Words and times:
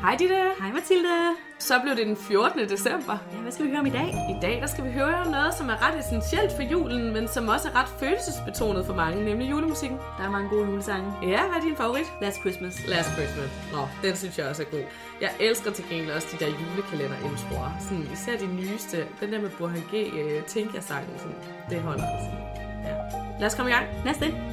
Hej 0.00 0.16
Ditte. 0.18 0.40
Hej 0.60 0.72
Mathilde. 0.72 1.36
Så 1.58 1.74
blev 1.82 1.96
det 1.96 2.06
den 2.06 2.16
14. 2.16 2.68
december. 2.68 3.18
Ja, 3.32 3.38
hvad 3.38 3.52
skal 3.52 3.64
vi 3.64 3.70
høre 3.70 3.80
om 3.80 3.86
i 3.86 3.90
dag? 3.90 4.08
I 4.30 4.36
dag 4.42 4.60
der 4.60 4.66
skal 4.66 4.84
vi 4.84 4.90
høre 4.90 5.30
noget, 5.30 5.54
som 5.54 5.68
er 5.68 5.88
ret 5.88 5.98
essentielt 5.98 6.52
for 6.56 6.62
julen, 6.62 7.12
men 7.12 7.28
som 7.28 7.48
også 7.48 7.68
er 7.68 7.74
ret 7.80 7.88
følelsesbetonet 8.00 8.86
for 8.86 8.94
mange, 8.94 9.24
nemlig 9.24 9.50
julemusikken. 9.50 9.98
Der 10.18 10.24
er 10.24 10.30
mange 10.30 10.48
gode 10.48 10.66
julesange. 10.70 11.12
Ja, 11.22 11.40
hvad 11.48 11.56
er 11.56 11.60
din 11.60 11.76
favorit? 11.76 12.06
Last 12.22 12.38
Christmas. 12.40 12.74
Last 12.88 13.08
Christmas. 13.16 13.50
Nå, 13.72 13.82
den 14.02 14.16
synes 14.16 14.38
jeg 14.38 14.46
også 14.48 14.62
er 14.62 14.66
god. 14.66 14.84
Jeg 15.20 15.30
elsker 15.40 15.70
til 15.70 15.84
gengæld 15.90 16.10
også 16.10 16.28
de 16.32 16.44
der 16.44 16.50
julekalender-introer. 16.60 17.70
Sådan, 17.80 18.08
især 18.12 18.36
de 18.38 18.46
nyeste. 18.46 19.06
Den 19.20 19.32
der 19.32 19.40
med 19.40 19.50
Burhan 19.58 19.84
G. 19.92 19.94
Uh, 19.94 20.44
Tinka-sangen. 20.46 21.18
Sådan, 21.18 21.36
det 21.70 21.80
holder. 21.82 22.04
Sådan. 22.24 22.44
Ja. 22.84 22.94
Lad 23.40 23.46
os 23.46 23.54
komme 23.54 23.70
i 23.70 23.74
gang. 23.74 23.86
Lad 24.04 24.49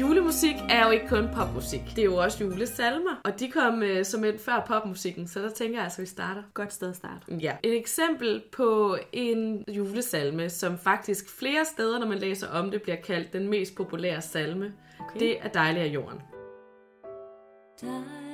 Julemusik 0.00 0.54
er 0.68 0.84
jo 0.84 0.90
ikke 0.90 1.08
kun 1.08 1.28
popmusik. 1.34 1.80
Det 1.96 1.98
er 1.98 2.04
jo 2.04 2.16
også 2.16 2.44
julesalmer. 2.44 3.20
Og 3.24 3.40
de 3.40 3.50
kom 3.50 3.82
øh, 3.82 4.04
som 4.04 4.24
et 4.24 4.40
før 4.40 4.64
popmusikken, 4.66 5.28
så 5.28 5.40
der 5.40 5.50
tænker 5.50 5.76
jeg 5.76 5.84
altså, 5.84 5.98
at 5.98 6.02
vi 6.02 6.06
starter. 6.06 6.42
Godt 6.54 6.72
sted 6.72 6.88
at 6.88 6.96
starte. 6.96 7.34
Ja. 7.40 7.56
Et 7.62 7.76
eksempel 7.76 8.42
på 8.52 8.98
en 9.12 9.64
julesalme, 9.68 10.50
som 10.50 10.78
faktisk 10.78 11.38
flere 11.38 11.64
steder, 11.64 11.98
når 11.98 12.06
man 12.06 12.18
læser 12.18 12.48
om 12.48 12.70
det, 12.70 12.82
bliver 12.82 12.96
kaldt 12.96 13.32
den 13.32 13.48
mest 13.48 13.74
populære 13.74 14.20
salme, 14.20 14.72
okay. 15.00 15.20
det 15.20 15.36
er 15.40 15.48
Dejlig 15.48 15.82
af 15.82 15.86
jorden. 15.86 16.18
Dejlig 17.80 18.29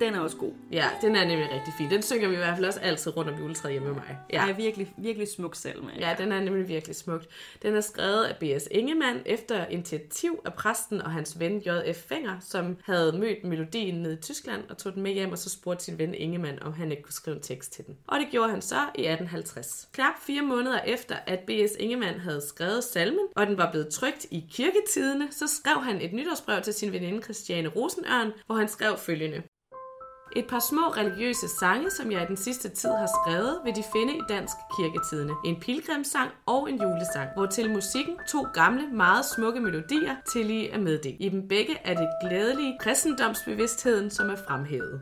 Den 0.00 0.14
er 0.14 0.20
også 0.20 0.36
god. 0.36 0.52
Ja, 0.72 0.84
den 1.02 1.16
er 1.16 1.24
nemlig 1.24 1.50
rigtig 1.52 1.74
fin. 1.78 1.90
Den 1.90 2.02
synger 2.02 2.28
vi 2.28 2.34
i 2.34 2.36
hvert 2.36 2.54
fald 2.54 2.66
også 2.66 2.80
altid 2.80 3.16
rundt 3.16 3.30
om 3.30 3.38
juletræet 3.38 3.72
hjemme 3.72 3.88
med 3.88 3.96
mig. 3.96 4.18
Ja. 4.32 4.48
Er 4.48 4.52
virkelig, 4.52 4.94
virkelig 4.96 5.28
smuk 5.28 5.54
salme. 5.54 5.90
Ja, 5.98 6.14
den 6.18 6.32
er 6.32 6.40
nemlig 6.40 6.68
virkelig 6.68 6.96
smukt. 6.96 7.28
Den 7.62 7.76
er 7.76 7.80
skrevet 7.80 8.24
af 8.24 8.36
B.S. 8.36 8.68
Ingemann 8.70 9.20
efter 9.26 9.66
initiativ 9.66 10.40
af 10.44 10.54
præsten 10.54 11.02
og 11.02 11.10
hans 11.10 11.40
ven 11.40 11.62
J.F. 11.66 11.96
Fenger, 11.96 12.36
som 12.40 12.76
havde 12.84 13.18
mødt 13.18 13.44
melodien 13.44 13.94
nede 13.94 14.14
i 14.14 14.16
Tyskland 14.16 14.62
og 14.70 14.78
tog 14.78 14.94
den 14.94 15.02
med 15.02 15.12
hjem 15.12 15.32
og 15.32 15.38
så 15.38 15.50
spurgte 15.50 15.84
sin 15.84 15.98
ven 15.98 16.14
Ingemann, 16.14 16.62
om 16.62 16.72
han 16.72 16.90
ikke 16.90 17.02
kunne 17.02 17.12
skrive 17.12 17.36
en 17.36 17.42
tekst 17.42 17.72
til 17.72 17.86
den. 17.86 17.96
Og 18.06 18.20
det 18.20 18.28
gjorde 18.30 18.50
han 18.50 18.62
så 18.62 18.80
i 18.94 19.06
1850. 19.06 19.88
Knap 19.92 20.14
fire 20.26 20.42
måneder 20.42 20.80
efter, 20.80 21.16
at 21.26 21.38
B.S. 21.38 21.72
Ingemann 21.78 22.20
havde 22.20 22.40
skrevet 22.48 22.84
salmen, 22.84 23.26
og 23.36 23.46
den 23.46 23.58
var 23.58 23.70
blevet 23.70 23.88
trykt 23.88 24.26
i 24.30 24.46
kirketidene, 24.50 25.28
så 25.30 25.46
skrev 25.46 25.82
han 25.82 26.00
et 26.00 26.12
nytårsbrev 26.12 26.62
til 26.62 26.74
sin 26.74 26.92
veninde 26.92 27.22
Christiane 27.22 27.68
Rosenørn, 27.68 28.32
hvor 28.46 28.54
han 28.54 28.68
skrev 28.68 28.98
følgende. 28.98 29.42
Et 30.36 30.46
par 30.46 30.58
små 30.70 30.80
religiøse 30.80 31.48
sange, 31.60 31.90
som 31.90 32.12
jeg 32.12 32.22
i 32.22 32.26
den 32.26 32.36
sidste 32.36 32.68
tid 32.68 32.90
har 32.90 33.10
skrevet, 33.18 33.60
vil 33.64 33.74
de 33.74 33.84
finde 33.92 34.14
i 34.14 34.20
Dansk 34.28 34.56
Kirketidene. 34.76 35.32
En 35.44 35.60
pilgrimssang 35.60 36.30
og 36.46 36.70
en 36.70 36.82
julesang, 36.82 37.28
hvor 37.34 37.46
til 37.46 37.70
musikken 37.70 38.16
to 38.28 38.46
gamle, 38.54 38.88
meget 38.92 39.24
smukke 39.24 39.60
melodier 39.60 40.16
til 40.32 40.46
lige 40.46 40.70
er 40.70 40.78
meddelt. 40.78 41.16
I 41.20 41.28
dem 41.28 41.48
begge 41.48 41.76
er 41.84 41.94
det 41.94 42.08
glædelige 42.22 42.78
kristendomsbevidstheden, 42.80 44.10
som 44.10 44.30
er 44.30 44.36
fremhævet. 44.48 45.00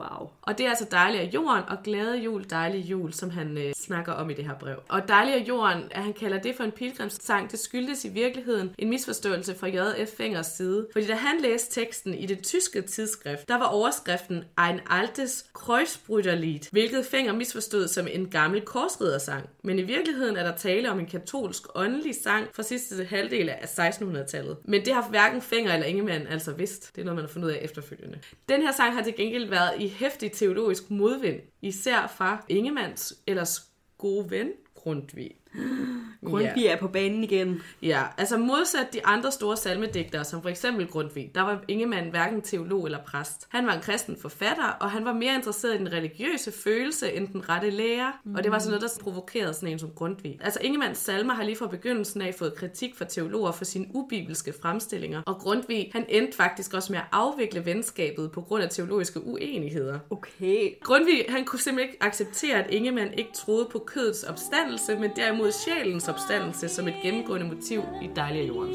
Wow. 0.00 0.28
Og 0.42 0.58
det 0.58 0.66
er 0.66 0.70
altså 0.70 0.86
dejlig 0.90 1.20
af 1.20 1.30
jorden 1.34 1.62
og 1.68 1.76
glade 1.84 2.16
jul, 2.16 2.44
dejlig 2.50 2.90
jul, 2.90 3.12
som 3.12 3.30
han 3.30 3.58
øh, 3.58 3.72
snakker 3.76 4.12
om 4.12 4.30
i 4.30 4.34
det 4.34 4.44
her 4.44 4.54
brev. 4.54 4.76
Og 4.88 5.08
dejlig 5.08 5.34
af 5.34 5.44
jorden, 5.48 5.82
at 5.90 6.02
han 6.02 6.12
kalder 6.12 6.38
det 6.38 6.54
for 6.56 6.64
en 6.64 6.70
pilgrimssang, 6.70 7.50
det 7.50 7.58
skyldes 7.58 8.04
i 8.04 8.08
virkeligheden 8.08 8.74
en 8.78 8.88
misforståelse 8.88 9.54
fra 9.54 9.66
J.F. 9.68 10.16
Fingers 10.16 10.46
side. 10.46 10.86
Fordi 10.92 11.06
da 11.06 11.14
han 11.14 11.40
læste 11.40 11.80
teksten 11.80 12.14
i 12.14 12.26
det 12.26 12.42
tyske 12.42 12.82
tidsskrift, 12.82 13.48
der 13.48 13.58
var 13.58 13.66
overskriften 13.66 14.44
Ein 14.68 14.80
altes 14.90 15.46
Kreuzbrüderlied, 15.54 16.68
hvilket 16.70 17.06
Finger 17.06 17.32
misforstod 17.32 17.88
som 17.88 18.06
en 18.12 18.30
gammel 18.30 18.60
korsridersang. 18.60 19.48
Men 19.64 19.78
i 19.78 19.82
virkeligheden 19.82 20.36
er 20.36 20.42
der 20.42 20.56
tale 20.56 20.90
om 20.90 21.00
en 21.00 21.06
katolsk 21.06 21.62
åndelig 21.74 22.14
sang 22.22 22.46
fra 22.54 22.62
sidste 22.62 23.04
halvdel 23.04 23.48
af 23.48 23.78
1600-tallet. 23.78 24.56
Men 24.64 24.84
det 24.84 24.94
har 24.94 25.08
hverken 25.08 25.42
Finger 25.42 25.74
eller 25.74 25.86
Ingemann 25.86 26.26
altså 26.26 26.52
vidst. 26.52 26.96
Det 26.96 27.00
er 27.00 27.04
noget, 27.04 27.16
man 27.16 27.24
har 27.24 27.32
fundet 27.32 27.48
ud 27.48 27.52
af 27.52 27.58
efterfølgende. 27.62 28.18
Den 28.48 28.62
her 28.62 28.72
sang 28.72 28.94
har 28.94 29.02
til 29.02 29.14
gengæld 29.16 29.48
været 29.48 29.72
i 29.78 29.89
hæftig 29.90 30.32
teologisk 30.32 30.90
modvind, 30.90 31.40
især 31.62 32.06
fra 32.06 32.44
Ingemanns 32.48 33.14
ellers 33.26 33.60
gode 33.98 34.30
ven 34.30 34.52
Grundtvig. 34.74 35.39
Grundtvig 36.26 36.66
er 36.66 36.76
på 36.76 36.88
banen 36.88 37.24
igen. 37.24 37.62
Ja, 37.82 38.02
altså 38.18 38.38
modsat 38.38 38.92
de 38.92 39.06
andre 39.06 39.32
store 39.32 39.56
salmedigtere, 39.56 40.24
som 40.24 40.42
for 40.42 40.48
eksempel 40.48 40.86
Grundtvig, 40.86 41.30
der 41.34 41.40
var 41.40 41.64
Ingemann 41.68 42.10
hverken 42.10 42.42
teolog 42.42 42.84
eller 42.84 42.98
præst. 43.06 43.46
Han 43.48 43.66
var 43.66 43.72
en 43.72 43.80
kristen 43.80 44.16
forfatter, 44.20 44.68
og 44.80 44.90
han 44.90 45.04
var 45.04 45.12
mere 45.12 45.34
interesseret 45.34 45.74
i 45.74 45.78
den 45.78 45.92
religiøse 45.92 46.52
følelse 46.52 47.12
end 47.12 47.28
den 47.28 47.48
rette 47.48 47.70
lære, 47.70 48.12
mm. 48.24 48.34
og 48.34 48.44
det 48.44 48.52
var 48.52 48.58
sådan 48.58 48.78
noget, 48.78 48.96
der 48.96 49.02
provokerede 49.02 49.54
sådan 49.54 49.68
en 49.68 49.78
som 49.78 49.90
Grundtvig. 49.90 50.38
Altså 50.40 50.60
Ingemanns 50.62 50.98
salmer 50.98 51.34
har 51.34 51.42
lige 51.42 51.56
fra 51.56 51.66
begyndelsen 51.66 52.22
af 52.22 52.34
fået 52.34 52.54
kritik 52.54 52.96
fra 52.96 53.04
teologer 53.04 53.52
for 53.52 53.64
sine 53.64 53.86
ubibelske 53.94 54.54
fremstillinger, 54.62 55.22
og 55.26 55.34
Grundtvig, 55.34 55.90
han 55.92 56.04
endte 56.08 56.36
faktisk 56.36 56.74
også 56.74 56.92
med 56.92 57.00
at 57.00 57.06
afvikle 57.12 57.66
venskabet 57.66 58.32
på 58.32 58.40
grund 58.40 58.62
af 58.62 58.70
teologiske 58.70 59.26
uenigheder. 59.26 59.98
Okay. 60.10 60.70
Grundtvig, 60.82 61.24
han 61.28 61.44
kunne 61.44 61.58
simpelthen 61.58 61.92
ikke 61.92 62.02
acceptere, 62.02 62.64
at 62.64 62.70
Ingemann 62.70 63.14
ikke 63.14 63.30
troede 63.34 63.68
på 63.72 63.78
kødets 63.78 64.22
opstandelse, 64.22 64.96
men 64.96 65.10
derimod 65.16 65.39
sjælens 65.48 66.08
opstandelse 66.08 66.68
som 66.68 66.88
et 66.88 66.94
gennemgående 67.02 67.46
motiv 67.46 67.82
i 68.02 68.10
Dejlig 68.16 68.48
jorden. 68.48 68.74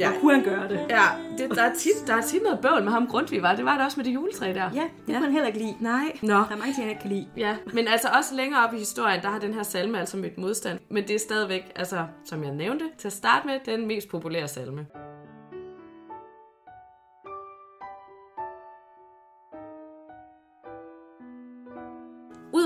Ja. 0.00 0.10
Hvor 0.10 0.20
kunne 0.20 0.34
han 0.34 0.44
gøre 0.44 0.68
det? 0.68 0.80
Ja, 0.90 1.04
det, 1.38 1.50
der, 1.50 1.62
er 1.62 1.74
tit, 1.74 2.06
der 2.06 2.14
er 2.14 2.22
tit 2.22 2.42
noget 2.42 2.60
bøvl 2.60 2.84
med 2.84 2.92
ham 2.92 3.06
Grundtvig, 3.06 3.42
var. 3.42 3.56
Det 3.56 3.64
var 3.64 3.76
det 3.76 3.84
også 3.84 4.00
med 4.00 4.04
det 4.04 4.14
juletræ 4.14 4.46
der. 4.46 4.54
Ja, 4.54 4.68
det 4.70 4.72
ja. 5.08 5.12
kunne 5.12 5.24
han 5.24 5.32
heller 5.32 5.46
ikke 5.46 5.58
lide. 5.58 5.76
Nej. 5.80 6.18
Nå. 6.22 6.34
Der 6.34 6.40
er 6.50 6.56
mange 6.56 6.64
ting, 6.64 6.76
han 6.76 6.88
ikke 6.88 7.00
kan 7.00 7.10
lide. 7.10 7.26
Ja, 7.36 7.56
men 7.72 7.88
altså 7.88 8.08
også 8.18 8.34
længere 8.34 8.66
op 8.66 8.74
i 8.74 8.78
historien, 8.78 9.22
der 9.22 9.28
har 9.28 9.38
den 9.38 9.54
her 9.54 9.62
salme 9.62 10.00
altså 10.00 10.16
mødt 10.16 10.38
modstand. 10.38 10.78
Men 10.90 11.08
det 11.08 11.14
er 11.14 11.18
stadigvæk, 11.18 11.72
altså, 11.76 12.06
som 12.24 12.44
jeg 12.44 12.52
nævnte, 12.52 12.84
til 12.98 13.08
at 13.08 13.12
starte 13.12 13.46
med, 13.46 13.58
den 13.66 13.86
mest 13.86 14.08
populære 14.08 14.48
salme. 14.48 14.86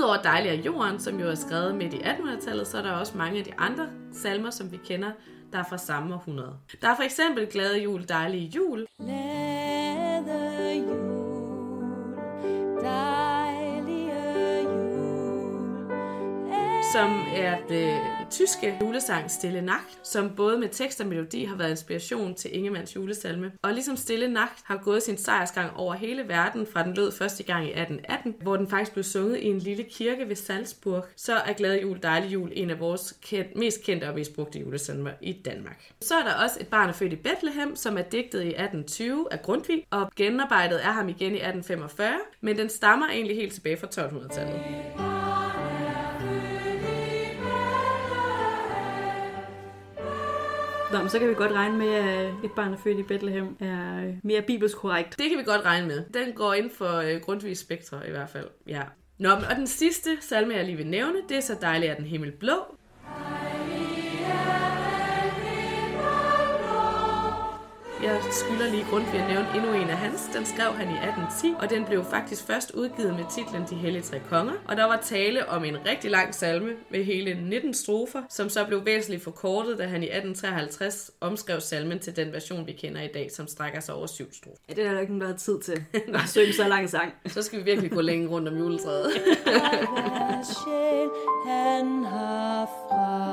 Udover 0.03 0.21
Dejlig 0.21 0.51
af 0.51 0.55
jorden, 0.65 0.99
som 0.99 1.19
jo 1.19 1.27
er 1.29 1.35
skrevet 1.35 1.75
midt 1.75 1.93
i 1.93 1.97
1800-tallet, 1.97 2.67
så 2.67 2.77
er 2.77 2.81
der 2.81 2.91
også 2.91 3.17
mange 3.17 3.39
af 3.39 3.45
de 3.45 3.51
andre 3.57 3.87
salmer, 4.11 4.49
som 4.49 4.71
vi 4.71 4.77
kender, 4.77 5.11
der 5.51 5.59
er 5.59 5.63
fra 5.69 5.77
samme 5.77 6.13
århundrede. 6.13 6.55
Der 6.81 6.89
er 6.89 6.95
for 6.95 7.03
eksempel 7.03 7.47
Glade 7.47 7.83
jul, 7.83 8.07
dejlige 8.09 8.47
jul, 8.55 8.85
Glade 8.99 10.73
jul, 10.87 11.23
dejlige 12.81 13.12
som 16.93 17.25
er 17.35 17.57
det 17.69 17.97
tyske 18.31 18.77
julesang 18.81 19.31
Stille 19.31 19.61
Nacht, 19.61 20.07
som 20.07 20.29
både 20.35 20.57
med 20.57 20.69
tekst 20.69 21.01
og 21.01 21.07
melodi 21.07 21.43
har 21.43 21.55
været 21.55 21.69
inspiration 21.69 22.35
til 22.35 22.55
Ingemanns 22.55 22.95
julesalme. 22.95 23.51
Og 23.61 23.73
ligesom 23.73 23.97
Stille 23.97 24.27
Nacht 24.27 24.63
har 24.63 24.77
gået 24.77 25.03
sin 25.03 25.17
sejrsgang 25.17 25.75
over 25.75 25.93
hele 25.93 26.27
verden, 26.27 26.67
fra 26.73 26.83
den 26.83 26.93
lød 26.93 27.11
første 27.11 27.43
gang 27.43 27.65
i 27.65 27.69
1818, 27.69 28.35
hvor 28.41 28.57
den 28.57 28.67
faktisk 28.67 28.93
blev 28.93 29.03
sunget 29.03 29.37
i 29.37 29.45
en 29.45 29.59
lille 29.59 29.83
kirke 29.83 30.29
ved 30.29 30.35
Salzburg, 30.35 31.05
så 31.15 31.33
er 31.33 31.53
Glad 31.53 31.79
Jul, 31.79 31.99
Dejlig 32.03 32.33
Jul 32.33 32.51
en 32.53 32.69
af 32.69 32.79
vores 32.79 33.17
kendt, 33.21 33.55
mest 33.55 33.83
kendte 33.83 34.09
og 34.09 34.15
mest 34.15 34.35
brugte 34.35 34.59
julesalmer 34.59 35.11
i 35.21 35.33
Danmark. 35.45 35.91
Så 36.01 36.15
er 36.15 36.23
der 36.23 36.43
også 36.43 36.57
et 36.59 36.67
barn 36.67 36.89
er 36.89 36.93
født 36.93 37.13
i 37.13 37.15
Bethlehem, 37.15 37.75
som 37.75 37.97
er 37.97 38.01
digtet 38.01 38.41
i 38.41 38.47
1820 38.47 39.27
af 39.31 39.41
Grundtvig, 39.41 39.85
og 39.91 40.11
genarbejdet 40.15 40.85
er 40.85 40.91
ham 40.91 41.09
igen 41.09 41.31
i 41.31 41.41
1845, 41.41 42.13
men 42.41 42.57
den 42.57 42.69
stammer 42.69 43.07
egentlig 43.09 43.35
helt 43.35 43.53
tilbage 43.53 43.77
fra 43.77 43.87
1200-tallet. 43.87 45.12
Nå, 50.93 50.99
men 50.99 51.09
så 51.09 51.19
kan 51.19 51.29
vi 51.29 51.33
godt 51.33 51.51
regne 51.51 51.77
med, 51.77 51.87
at 51.87 52.25
øh, 52.27 52.33
et 52.43 52.51
barn 52.51 52.73
er 52.73 52.77
født 52.77 52.99
i 52.99 53.03
Bethlehem 53.03 53.57
er 53.59 54.03
øh, 54.07 54.13
mere 54.23 54.41
bibelsk 54.41 54.77
korrekt. 54.77 55.15
Det 55.19 55.29
kan 55.29 55.37
vi 55.39 55.43
godt 55.43 55.65
regne 55.65 55.87
med. 55.87 56.03
Den 56.13 56.33
går 56.33 56.53
ind 56.53 56.69
for 56.77 56.97
øh, 56.97 57.21
Grundtvigs 57.21 57.59
spektre 57.59 58.07
i 58.07 58.11
hvert 58.11 58.29
fald. 58.29 58.47
Ja. 58.67 58.81
Nå, 59.17 59.35
men- 59.35 59.45
og 59.49 59.55
den 59.55 59.67
sidste 59.67 60.09
salme, 60.21 60.53
jeg 60.53 60.65
lige 60.65 60.77
vil 60.77 60.87
nævne, 60.87 61.13
det 61.29 61.37
er 61.37 61.41
så 61.41 61.55
dejligt 61.61 61.91
er 61.91 61.95
den 61.95 62.05
himmel 62.05 62.31
blå. 62.31 62.75
Jeg 68.03 68.21
skylder 68.31 68.71
lige 68.71 68.85
grund 68.89 69.03
at 69.13 69.27
nævne 69.29 69.47
endnu 69.55 69.73
en 69.73 69.89
af 69.89 69.97
hans. 69.97 70.29
Den 70.35 70.45
skrev 70.45 70.73
han 70.73 70.87
i 70.87 70.93
1810, 70.93 71.53
og 71.59 71.69
den 71.69 71.85
blev 71.85 72.03
faktisk 72.03 72.43
først 72.43 72.71
udgivet 72.71 73.15
med 73.15 73.25
titlen 73.35 73.63
De 73.69 73.75
Hellige 73.75 74.01
Tre 74.01 74.19
Konger. 74.29 74.53
Og 74.67 74.77
der 74.77 74.83
var 74.83 74.99
tale 75.03 75.49
om 75.49 75.65
en 75.65 75.85
rigtig 75.85 76.11
lang 76.11 76.35
salme 76.35 76.71
med 76.91 77.03
hele 77.03 77.49
19 77.49 77.73
strofer, 77.73 78.21
som 78.29 78.49
så 78.49 78.65
blev 78.65 78.85
væsentligt 78.85 79.23
forkortet, 79.23 79.77
da 79.77 79.83
han 79.83 80.03
i 80.03 80.05
1853 80.05 81.11
omskrev 81.21 81.61
salmen 81.61 81.99
til 81.99 82.15
den 82.15 82.33
version, 82.33 82.67
vi 82.67 82.71
kender 82.71 83.01
i 83.01 83.09
dag, 83.13 83.31
som 83.31 83.47
strækker 83.47 83.79
sig 83.79 83.95
over 83.95 84.07
syv 84.07 84.33
strofer. 84.33 84.57
Ja, 84.69 84.73
det 84.73 84.85
er 84.85 84.93
der 84.93 84.99
ikke 84.99 85.25
har 85.25 85.33
tid 85.33 85.59
til 85.59 85.85
at 86.13 86.29
synge 86.29 86.53
så 86.53 86.67
lang 86.67 86.89
sang. 86.89 87.13
Så 87.27 87.41
skal 87.41 87.59
vi 87.59 87.63
virkelig 87.63 87.91
gå 87.91 88.01
længe 88.01 88.27
rundt 88.27 88.47
om 88.47 88.57
juletræet. 88.57 89.11
Sjæl 90.53 91.09
han 91.45 92.03
har 92.03 92.65
fra. 92.65 93.32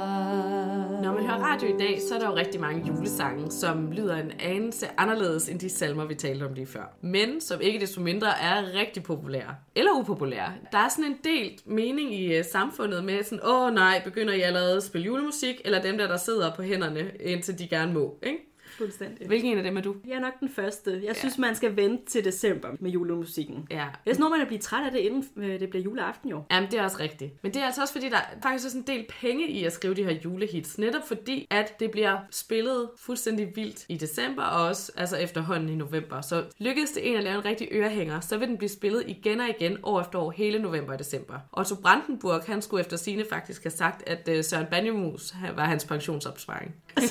Radio 1.51 1.69
i 1.69 1.79
dag, 1.79 2.01
så 2.09 2.15
er 2.15 2.19
der 2.19 2.27
jo 2.27 2.37
rigtig 2.37 2.61
mange 2.61 2.87
julesange, 2.89 3.51
som 3.51 3.93
lyder 3.93 4.17
en 4.17 4.33
anelse 4.41 4.87
anderledes 4.97 5.49
end 5.49 5.61
de 5.61 5.71
salmer, 5.71 6.05
vi 6.05 6.15
talte 6.15 6.45
om 6.45 6.55
lige 6.55 6.67
før. 6.67 6.97
Men 7.01 7.41
som 7.41 7.61
ikke 7.61 7.81
desto 7.81 8.01
mindre 8.01 8.29
er 8.41 8.75
rigtig 8.75 9.03
populære. 9.03 9.55
Eller 9.75 9.91
upopulære. 9.93 10.53
Der 10.73 10.79
er 10.79 10.89
sådan 10.89 11.05
en 11.05 11.17
delt 11.25 11.67
mening 11.67 12.15
i 12.15 12.37
øh, 12.37 12.45
samfundet 12.45 13.05
med 13.05 13.23
sådan, 13.23 13.47
åh 13.47 13.75
nej, 13.75 14.03
begynder 14.05 14.35
I 14.35 14.41
allerede 14.41 14.77
at 14.77 14.83
spille 14.83 15.05
julemusik? 15.05 15.61
Eller 15.65 15.83
dem 15.83 15.99
der, 15.99 16.09
der 16.09 16.17
sidder 16.17 16.55
på 16.55 16.63
hænderne, 16.63 17.11
indtil 17.21 17.59
de 17.59 17.69
gerne 17.69 17.93
må, 17.93 18.19
ikke? 18.23 18.50
Fuldstændig. 18.81 19.27
Hvilken 19.27 19.53
en 19.53 19.59
af 19.59 19.65
dem 19.65 19.77
er 19.77 19.81
du? 19.81 19.97
Jeg 20.07 20.15
er 20.15 20.21
nok 20.21 20.41
den 20.41 20.49
første. 20.49 21.03
Jeg 21.07 21.17
synes, 21.17 21.39
man 21.39 21.55
skal 21.55 21.77
vente 21.77 22.05
til 22.05 22.25
december 22.25 22.69
med 22.81 22.91
julemusikken. 22.91 23.67
Ja. 23.71 23.87
Ellers 24.07 24.19
når 24.19 24.29
man 24.29 24.41
at 24.41 24.47
blive 24.47 24.61
træt 24.61 24.87
af 24.87 24.93
det, 24.93 24.99
inden 24.99 25.25
øh, 25.37 25.61
det 25.61 25.71
bliver 25.71 25.83
juleaften 25.85 26.31
jo. 26.31 26.43
Jamen, 26.51 26.71
det 26.71 26.79
er 26.79 26.85
også 26.85 26.97
rigtigt. 27.01 27.43
Men 27.43 27.55
det 27.55 27.63
er 27.63 27.67
altså 27.67 27.81
også 27.81 27.95
fordi, 27.95 28.09
der 28.09 28.17
er 28.17 28.41
faktisk 28.43 28.67
også 28.67 28.79
en 28.79 28.85
del 28.87 29.07
penge 29.21 29.49
i 29.49 29.65
at 29.65 29.73
skrive 29.73 29.95
de 29.95 30.05
her 30.05 30.11
julehits. 30.25 30.79
Netop 30.79 31.09
fordi, 31.09 31.47
at 31.51 31.81
det 31.81 31.91
bliver 31.91 32.19
spillet 32.31 32.91
fuldstændig 32.97 33.53
vildt 33.57 33.85
i 33.89 33.97
december, 33.97 34.43
og 34.43 34.67
også 34.67 34.93
altså 34.97 35.17
efterhånden 35.17 35.69
i 35.69 35.75
november. 35.75 36.21
Så 36.21 36.45
lykkes 36.59 36.91
det 36.91 37.11
en 37.11 37.17
at 37.17 37.25
lave 37.25 37.39
en 37.39 37.45
rigtig 37.45 37.69
ørehænger, 37.73 38.21
så 38.21 38.39
vil 38.39 38.49
den 38.49 38.59
blive 38.59 38.69
spillet 38.69 39.05
igen 39.07 39.41
og 39.41 39.49
igen 39.49 39.79
år 39.83 40.01
efter 40.01 40.19
år, 40.19 40.31
hele 40.31 40.59
november 40.59 40.93
og 40.93 40.99
december. 40.99 41.35
Otto 41.53 41.75
Brandenburg, 41.75 42.43
han 42.47 42.63
skulle 42.63 42.81
efter 42.81 42.97
sine 42.97 43.25
faktisk 43.31 43.63
have 43.63 43.71
sagt, 43.71 44.09
at 44.09 44.29
øh, 44.29 44.45
Søren 44.45 44.67
Banjemus 44.71 45.35
var 45.57 45.65
hans 45.65 45.85
pensionsopsparing. 45.85 46.75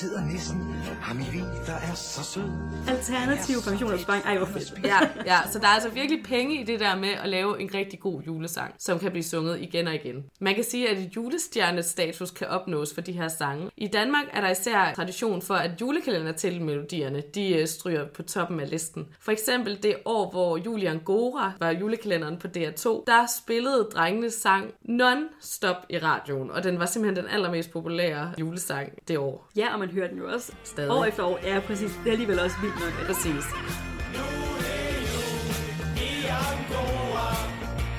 Sidder 0.00 0.24
næsten 0.32 0.56
ham 1.00 1.20
i 1.20 1.24
hvid, 1.30 1.44
der 1.66 1.72
er 1.72 1.94
så 1.94 2.24
sød. 2.24 2.42
Alternativ 2.88 3.56
pensionsopsparing. 3.68 4.24
Ej, 4.24 4.36
hvor 4.36 4.46
fedt. 4.46 4.84
Ja, 4.84 4.98
ja, 5.26 5.38
så 5.52 5.58
der 5.58 5.66
er 5.66 5.70
altså 5.70 5.88
virkelig 5.88 6.24
penge 6.24 6.60
i 6.60 6.64
det 6.64 6.80
der 6.80 6.96
med 6.96 7.08
at 7.08 7.28
lave 7.28 7.60
en 7.60 7.70
rigtig 7.74 8.00
god 8.00 8.22
julesang, 8.22 8.74
som 8.78 8.98
kan 8.98 9.10
blive 9.10 9.22
sunget 9.22 9.60
igen 9.60 9.86
og 9.86 9.94
igen. 9.94 10.24
Man 10.40 10.54
kan 10.54 10.64
sige, 10.64 10.88
at 10.88 10.98
et 10.98 11.16
julestjernestatus 11.16 12.30
kan 12.30 12.46
opnås 12.46 12.94
for 12.94 13.00
de 13.00 13.12
her 13.12 13.28
sange. 13.28 13.70
I 13.76 13.86
Danmark 13.86 14.24
er 14.32 14.40
der 14.40 14.50
især 14.50 14.92
tradition 14.94 15.42
for, 15.42 15.54
at 15.54 15.80
julekalender 15.80 16.32
til 16.32 16.62
melodierne, 16.62 17.22
de 17.34 17.54
øh, 17.54 17.66
stryger 17.66 18.06
på 18.06 18.22
toppen 18.22 18.60
af 18.60 18.70
listen. 18.70 19.06
For 19.20 19.32
eksempel 19.32 19.82
det 19.82 19.96
år, 20.04 20.30
hvor 20.30 20.56
Julian 20.56 20.98
Gora 20.98 21.52
var 21.58 21.70
julekalenderen 21.70 22.36
på 22.36 22.46
DR2, 22.46 23.04
der 23.06 23.26
spillede 23.42 23.88
drengene 23.94 24.30
sang 24.30 24.70
non-stop 24.82 25.76
i 25.88 25.98
radioen, 25.98 26.50
og 26.50 26.64
den 26.64 26.78
var 26.78 26.86
simpelthen 26.86 27.24
den 27.24 27.32
allermest 27.34 27.70
populære 27.70 28.32
julesang 28.38 28.92
det 29.08 29.18
år. 29.18 29.50
Ja, 29.56 29.72
og 29.72 29.78
man 29.78 29.89
hører 29.92 30.08
den 30.08 30.18
jo 30.18 30.32
også 30.34 30.52
Stadig. 30.64 30.90
år 30.90 31.04
efter 31.04 31.22
år. 31.24 31.38
Ja, 31.42 31.60
præcis. 31.66 31.90
Det 32.04 32.08
er 32.08 32.12
alligevel 32.12 32.40
også 32.40 32.56
vildt 32.62 32.74
nok. 32.80 33.06
Præcis. 33.06 33.44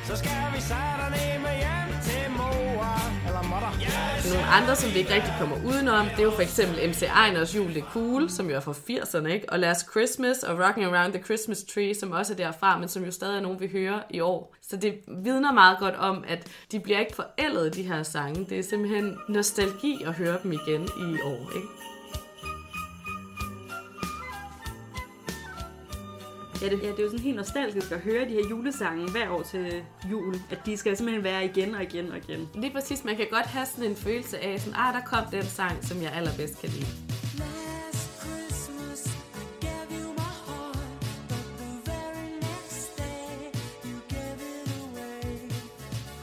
Så 0.08 0.16
skal 0.18 0.32
vi 0.56 0.62
sætte 0.62 1.06
med 1.46 1.56
hjem 1.62 1.81
Altså, 4.22 4.36
nogle 4.36 4.52
andre, 4.52 4.76
som 4.76 4.94
vi 4.94 5.00
ikke 5.00 5.14
rigtig 5.14 5.34
kommer 5.40 5.56
udenom, 5.66 6.06
det 6.06 6.20
er 6.20 6.24
jo 6.24 6.32
for 6.32 6.42
eksempel 6.42 6.90
MC 6.90 7.02
Einers 7.02 7.56
Jul 7.56 7.74
det 7.74 7.84
cool, 7.94 8.30
som 8.30 8.50
jo 8.50 8.56
er 8.56 8.60
fra 8.60 8.72
80'erne, 8.72 9.28
ikke? 9.28 9.50
Og 9.50 9.60
Last 9.60 9.92
Christmas 9.92 10.44
og 10.44 10.60
Rocking 10.60 10.86
Around 10.86 11.14
the 11.14 11.24
Christmas 11.24 11.64
Tree, 11.64 11.96
som 11.96 12.12
også 12.12 12.34
er 12.34 12.38
derfra, 12.38 12.80
men 12.80 12.90
som 12.90 13.04
jo 13.06 13.12
stadig 13.12 13.38
er 13.38 13.42
nogen, 13.42 13.60
vi 13.60 13.68
hører 13.68 14.00
i 14.10 14.20
år. 14.20 14.56
Så 14.62 14.78
det 14.78 14.94
vidner 15.24 15.52
meget 15.52 15.80
godt 15.80 15.96
om, 15.96 16.24
at 16.28 16.48
de 16.72 16.80
bliver 16.80 17.00
ikke 17.00 17.16
forældet, 17.16 17.76
de 17.76 17.84
her 17.84 18.04
sange. 18.04 18.46
Det 18.50 18.60
er 18.60 18.64
simpelthen 18.64 19.18
nostalgi 19.30 20.04
at 20.08 20.14
høre 20.14 20.38
dem 20.44 20.52
igen 20.52 20.84
i 20.84 21.22
år, 21.26 21.56
ikke? 21.56 21.91
Ja 26.62 26.70
det, 26.70 26.84
ja, 26.84 26.88
det 26.88 27.00
er 27.00 27.04
jo 27.04 27.10
sådan 27.10 27.24
helt 27.24 27.36
nostalgisk 27.36 27.92
at 27.92 28.00
høre 28.00 28.26
de 28.26 28.30
her 28.30 28.50
julesange 28.50 29.12
hver 29.12 29.30
år 29.30 29.42
til 29.42 29.84
jul. 30.12 30.36
At 30.52 30.60
de 30.66 30.78
skal 30.78 30.98
simpelthen 30.98 31.24
være 31.24 31.46
igen 31.46 31.76
og 31.76 31.84
igen 31.84 32.12
og 32.12 32.18
igen. 32.18 32.50
Lige 32.54 32.74
præcis, 32.74 33.04
man 33.04 33.16
kan 33.16 33.28
godt 33.32 33.46
have 33.46 33.66
sådan 33.66 33.90
en 33.90 33.96
følelse 33.96 34.40
af, 34.40 34.60
sådan, 34.60 34.74
ah, 34.80 34.94
der 34.94 35.02
kom 35.02 35.24
den 35.32 35.44
sang, 35.44 35.84
som 35.84 36.02
jeg 36.02 36.12
allerbedst 36.14 36.62
kan 36.62 36.70
lide. 36.70 37.11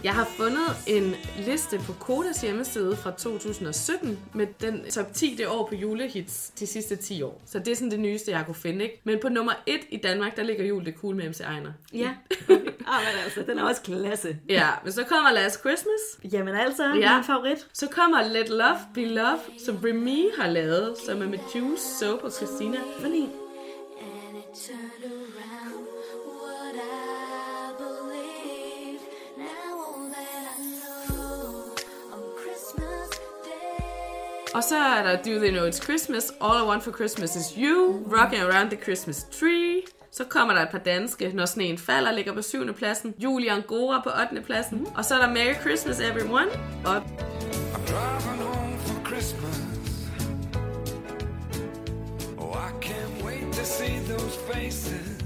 Jeg 0.04 0.14
har 0.14 0.24
fundet 0.24 0.76
en 0.86 1.14
liste 1.38 1.78
på 1.78 1.92
Kodas 1.92 2.40
hjemmeside 2.40 2.96
fra 2.96 3.10
2017 3.10 4.18
med 4.34 4.46
den 4.60 4.90
top 4.90 5.06
10 5.14 5.34
det 5.38 5.48
år 5.48 5.66
på 5.66 5.74
julehits 5.74 6.50
de 6.58 6.66
sidste 6.66 6.96
10 6.96 7.22
år. 7.22 7.42
Så 7.46 7.58
det 7.58 7.68
er 7.68 7.74
sådan 7.76 7.90
det 7.90 8.00
nyeste, 8.00 8.30
jeg 8.30 8.42
kunne 8.46 8.54
finde. 8.54 8.84
Ikke? 8.84 9.00
Men 9.04 9.18
på 9.22 9.28
nummer 9.28 9.52
1 9.66 9.80
i 9.90 9.96
Danmark, 9.96 10.36
der 10.36 10.42
ligger 10.42 10.64
Jul 10.64 10.84
det 10.84 10.94
cool 11.00 11.16
med 11.16 11.28
MC 11.28 11.40
Ejner. 11.40 11.72
Ja. 11.92 12.10
Okay. 12.50 13.00
ah, 13.00 13.00
men 13.14 13.24
altså, 13.24 13.42
den 13.46 13.58
er 13.58 13.62
også 13.62 13.82
klasse. 13.82 14.36
Ja, 14.48 14.68
men 14.84 14.92
så 14.92 15.04
kommer 15.04 15.32
Last 15.32 15.60
Christmas. 15.60 16.32
Jamen 16.32 16.54
altså, 16.54 16.84
Ja. 16.84 16.94
ja. 17.00 17.14
min 17.16 17.24
favorit. 17.24 17.66
Så 17.72 17.86
kommer 17.86 18.22
Let 18.22 18.48
Love 18.48 18.78
Be 18.94 19.04
Love, 19.04 19.38
som 19.64 19.76
Remy 19.84 20.30
har 20.38 20.50
lavet, 20.50 20.96
som 21.06 21.22
er 21.22 21.26
med 21.26 21.38
Juice, 21.54 21.84
Soap 21.98 22.24
og 22.24 22.32
Christina. 22.32 22.78
Sådan 23.00 23.14
en. 23.14 23.30
Og 34.54 34.64
så 34.64 34.76
er 34.76 35.02
der 35.02 35.16
Do 35.22 35.38
They 35.40 35.50
Know 35.50 35.68
It's 35.68 35.84
Christmas, 35.84 36.32
All 36.40 36.64
I 36.64 36.66
Want 36.68 36.82
For 36.84 36.92
Christmas 36.92 37.36
Is 37.36 37.44
You, 37.58 38.02
Rocking 38.18 38.42
Around 38.42 38.70
the 38.70 38.78
Christmas 38.82 39.26
Tree. 39.40 39.82
Så 40.10 40.24
kommer 40.24 40.54
der 40.54 40.62
et 40.62 40.68
par 40.70 40.78
danske, 40.78 41.28
Når 41.34 41.46
sneen 41.46 41.78
falder, 41.78 42.12
ligger 42.12 42.34
på 42.34 42.42
7. 42.42 42.72
pladsen. 42.74 43.14
Julian 43.18 43.62
Gora 43.62 44.00
på 44.04 44.10
8. 44.32 44.42
pladsen. 44.42 44.86
Og 44.96 45.04
så 45.04 45.14
er 45.14 45.18
der 45.18 45.28
Merry 45.28 45.54
Christmas 45.60 46.00
Everyone. 46.00 46.46
Og 46.84 46.96
I'm 46.96 47.86
driving 47.90 48.42
home 48.42 48.78
for 48.78 49.06
Christmas. 49.06 49.60
Oh, 52.38 52.56
I 52.56 52.84
can't 52.86 53.24
wait 53.26 53.52
to 53.52 53.64
see 53.64 53.98
those 54.08 54.38
faces. 54.52 55.18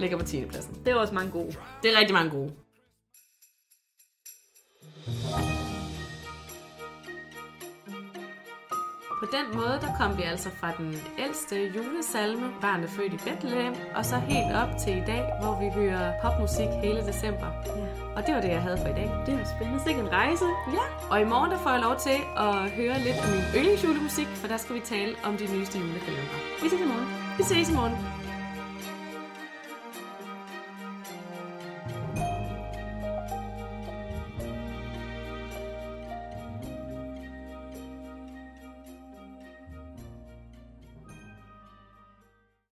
ligger 0.00 0.16
på 0.18 0.24
10. 0.24 0.44
pladsen. 0.44 0.74
Det 0.84 0.90
er 0.90 0.96
også 0.96 1.14
mange 1.14 1.30
gode. 1.30 1.54
Det 1.82 1.94
er 1.94 1.98
rigtig 1.98 2.14
mange 2.14 2.30
gode. 2.30 2.52
På 9.22 9.26
den 9.36 9.46
måde, 9.58 9.78
der 9.84 9.90
kom 10.00 10.18
vi 10.18 10.22
altså 10.22 10.50
fra 10.60 10.70
den 10.78 10.94
ældste 11.18 11.56
julesalme, 11.76 12.46
Barnet 12.60 12.90
født 12.90 13.12
i 13.12 13.16
Bethlehem, 13.16 13.74
og 13.96 14.04
så 14.04 14.16
helt 14.16 14.52
op 14.62 14.68
til 14.82 14.92
i 15.02 15.04
dag, 15.06 15.24
hvor 15.40 15.54
vi 15.62 15.68
hører 15.80 16.12
popmusik 16.22 16.70
hele 16.82 17.00
december. 17.10 17.48
Ja. 17.66 17.86
Og 18.16 18.26
det 18.26 18.34
var 18.34 18.40
det, 18.40 18.48
jeg 18.48 18.62
havde 18.62 18.78
for 18.82 18.88
i 18.94 18.96
dag. 19.00 19.08
Det 19.26 19.34
er 19.34 19.44
spændende. 19.54 19.82
Sikke 19.86 20.00
en 20.00 20.12
rejse. 20.12 20.44
Ja, 20.78 20.84
og 21.10 21.20
i 21.20 21.24
morgen 21.24 21.50
der 21.50 21.58
får 21.58 21.70
jeg 21.70 21.80
lov 21.80 21.96
til 22.06 22.18
at 22.46 22.70
høre 22.78 22.96
lidt 23.06 23.18
om 23.24 23.28
min 23.34 23.44
yndlingsjulemusik, 23.58 24.28
for 24.40 24.48
der 24.48 24.56
skal 24.56 24.74
vi 24.74 24.80
tale 24.80 25.12
om 25.24 25.32
de 25.36 25.46
nyeste 25.54 25.78
julekalender. 25.78 26.36
Vi 26.62 26.68
ses 26.68 26.80
i 26.80 26.88
morgen. 26.92 27.08
Vi 27.38 27.42
ses 27.42 27.70
i 27.70 27.74
morgen. 27.74 28.27